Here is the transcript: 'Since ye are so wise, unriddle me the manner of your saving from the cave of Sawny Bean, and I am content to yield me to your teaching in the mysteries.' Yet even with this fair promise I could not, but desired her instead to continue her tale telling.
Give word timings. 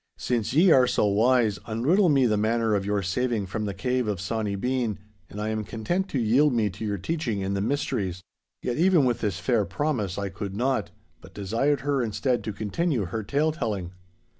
'Since 0.17 0.51
ye 0.55 0.71
are 0.71 0.87
so 0.87 1.05
wise, 1.05 1.59
unriddle 1.67 2.09
me 2.09 2.25
the 2.25 2.35
manner 2.35 2.73
of 2.73 2.87
your 2.87 3.03
saving 3.03 3.45
from 3.45 3.65
the 3.65 3.73
cave 3.75 4.07
of 4.07 4.19
Sawny 4.19 4.55
Bean, 4.55 4.97
and 5.29 5.39
I 5.39 5.49
am 5.49 5.63
content 5.63 6.09
to 6.09 6.17
yield 6.19 6.53
me 6.53 6.71
to 6.71 6.83
your 6.83 6.97
teaching 6.97 7.41
in 7.41 7.53
the 7.53 7.61
mysteries.' 7.61 8.23
Yet 8.63 8.77
even 8.77 9.05
with 9.05 9.21
this 9.21 9.37
fair 9.37 9.63
promise 9.63 10.17
I 10.17 10.29
could 10.29 10.55
not, 10.55 10.89
but 11.21 11.35
desired 11.35 11.81
her 11.81 12.01
instead 12.01 12.43
to 12.45 12.51
continue 12.51 13.05
her 13.05 13.21
tale 13.21 13.51
telling. 13.51 13.91